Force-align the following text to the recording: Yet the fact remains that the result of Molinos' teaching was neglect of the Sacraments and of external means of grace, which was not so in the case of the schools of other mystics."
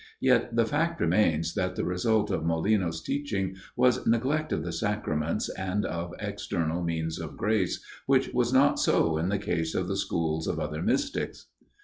Yet 0.19 0.55
the 0.55 0.65
fact 0.65 0.99
remains 0.99 1.53
that 1.53 1.75
the 1.75 1.85
result 1.85 2.31
of 2.31 2.41
Molinos' 2.43 3.05
teaching 3.05 3.57
was 3.75 4.03
neglect 4.07 4.51
of 4.51 4.63
the 4.63 4.71
Sacraments 4.71 5.47
and 5.49 5.85
of 5.85 6.11
external 6.17 6.81
means 6.81 7.19
of 7.19 7.37
grace, 7.37 7.85
which 8.07 8.33
was 8.33 8.51
not 8.51 8.79
so 8.79 9.19
in 9.19 9.29
the 9.29 9.37
case 9.37 9.75
of 9.75 9.87
the 9.87 9.95
schools 9.95 10.47
of 10.47 10.59
other 10.59 10.81
mystics." 10.81 11.45